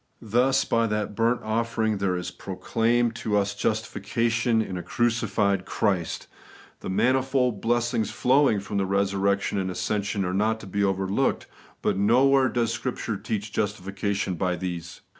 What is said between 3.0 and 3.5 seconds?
to